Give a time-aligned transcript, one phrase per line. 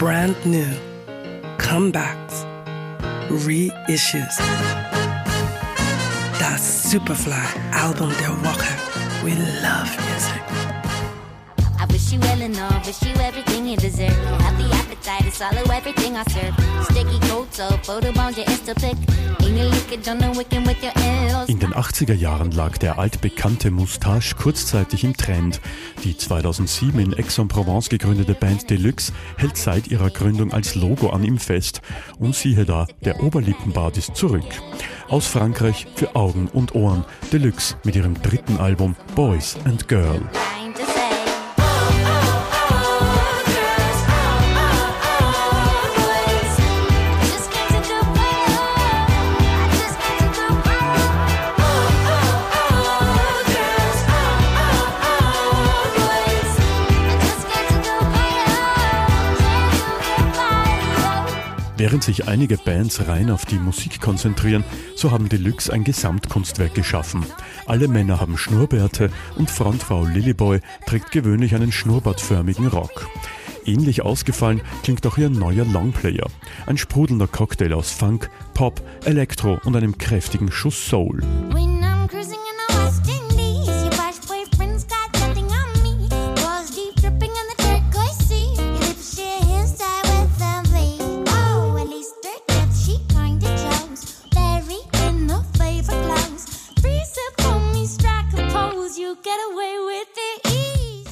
[0.00, 0.66] brand new,
[1.58, 2.46] comebacks,
[3.28, 4.38] reissues.
[6.38, 8.72] Das Superfly-Album der Woche.
[9.22, 10.40] We love music.
[11.78, 14.16] I wish you well enough, wish you everything you deserve.
[14.40, 16.69] Happy appetite is swallow everything I serve.
[21.46, 25.60] In den 80er Jahren lag der altbekannte Moustache kurzzeitig im Trend.
[26.02, 31.38] Die 2007 in Aix-en-Provence gegründete Band Deluxe hält seit ihrer Gründung als Logo an ihm
[31.38, 31.82] fest.
[32.18, 34.46] Und siehe da, der Oberlippenbart ist zurück.
[35.08, 37.04] Aus Frankreich für Augen und Ohren.
[37.32, 40.22] Deluxe mit ihrem dritten Album Boys and Girl.
[61.80, 64.64] Während sich einige Bands rein auf die Musik konzentrieren,
[64.94, 67.24] so haben Deluxe ein Gesamtkunstwerk geschaffen.
[67.64, 73.08] Alle Männer haben Schnurrbärte und Frontfrau Lilyboy trägt gewöhnlich einen schnurrbartförmigen Rock.
[73.64, 76.26] Ähnlich ausgefallen klingt auch ihr neuer Longplayer.
[76.66, 81.22] Ein sprudelnder Cocktail aus Funk, Pop, Elektro und einem kräftigen Schuss Soul.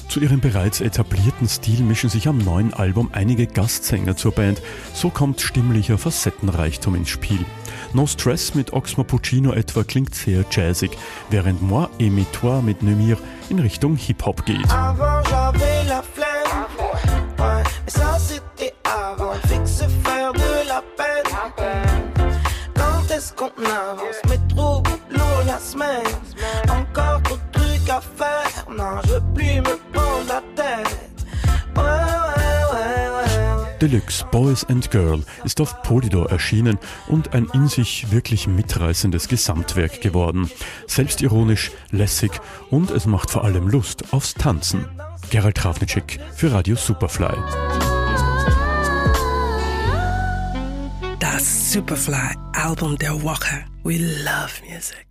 [0.09, 4.61] Zu ihrem bereits etablierten Stil mischen sich am neuen Album einige Gastsänger zur Band.
[4.93, 7.45] So kommt stimmlicher Facettenreichtum ins Spiel.
[7.93, 10.91] No Stress mit Oxmo Puccino etwa klingt sehr jazzig,
[11.29, 13.17] während Moi et mes toi mit Nemir
[13.49, 14.65] in Richtung Hip-Hop geht.
[27.99, 31.25] À faire Non, je veux plus me prendre la tête
[31.75, 36.77] Ouais, ouais, ouais, ouais Deluxe Boys and Girl ist auf Polydor erschienen
[37.07, 40.49] und ein in sich wirklich mitreißendes Gesamtwerk geworden.
[40.87, 42.31] Selbstironisch, lässig
[42.69, 44.85] und es macht vor allem Lust aufs Tanzen.
[45.29, 47.35] Gerald Trafnitschek für Radio Superfly.
[51.19, 53.65] Das Superfly-Album der Woche.
[53.83, 55.08] We love music.